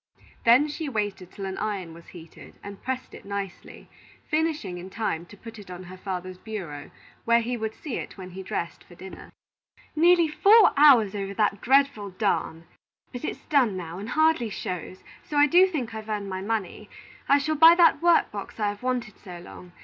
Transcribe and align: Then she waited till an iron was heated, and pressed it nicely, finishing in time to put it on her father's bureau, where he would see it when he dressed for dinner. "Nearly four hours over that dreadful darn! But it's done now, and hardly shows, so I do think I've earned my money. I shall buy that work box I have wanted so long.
Then 0.45 0.67
she 0.67 0.89
waited 0.89 1.29
till 1.31 1.45
an 1.45 1.59
iron 1.59 1.93
was 1.93 2.07
heated, 2.07 2.55
and 2.63 2.81
pressed 2.81 3.13
it 3.13 3.23
nicely, 3.23 3.87
finishing 4.27 4.79
in 4.79 4.89
time 4.89 5.27
to 5.27 5.37
put 5.37 5.59
it 5.59 5.69
on 5.69 5.83
her 5.83 5.95
father's 5.97 6.39
bureau, 6.39 6.89
where 7.23 7.41
he 7.41 7.55
would 7.55 7.75
see 7.75 7.97
it 7.97 8.17
when 8.17 8.31
he 8.31 8.41
dressed 8.41 8.83
for 8.83 8.95
dinner. 8.95 9.31
"Nearly 9.95 10.27
four 10.27 10.71
hours 10.75 11.13
over 11.13 11.35
that 11.35 11.61
dreadful 11.61 12.09
darn! 12.09 12.65
But 13.11 13.23
it's 13.23 13.45
done 13.45 13.77
now, 13.77 13.99
and 13.99 14.09
hardly 14.09 14.49
shows, 14.49 15.03
so 15.23 15.37
I 15.37 15.45
do 15.45 15.67
think 15.67 15.93
I've 15.93 16.09
earned 16.09 16.29
my 16.31 16.41
money. 16.41 16.89
I 17.29 17.37
shall 17.37 17.53
buy 17.53 17.75
that 17.75 18.01
work 18.01 18.31
box 18.31 18.59
I 18.59 18.69
have 18.69 18.81
wanted 18.81 19.19
so 19.19 19.37
long. 19.39 19.71